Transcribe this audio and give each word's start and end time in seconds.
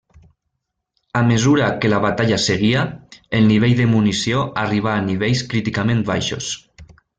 A 1.19 1.19
mesura 1.31 1.67
que 1.83 1.91
la 1.93 1.99
batalla 2.05 2.39
seguia, 2.45 2.87
el 3.41 3.47
nivell 3.51 3.77
de 3.83 3.87
munició 3.93 4.41
arribà 4.65 4.95
a 4.97 5.07
nivells 5.13 5.45
críticament 5.55 6.05
baixos. 6.13 6.53